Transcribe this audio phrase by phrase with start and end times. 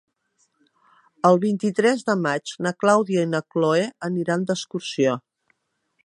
[1.29, 5.15] El vint-i-tres de maig na Clàudia i na Cloè aniran d'excursió.